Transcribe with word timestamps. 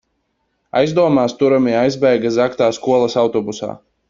Aizdomās 0.79 1.35
turamie 1.41 1.75
aizbēga 1.83 2.33
zagtā 2.39 2.71
skolas 2.79 3.19
autobusā. 3.27 3.75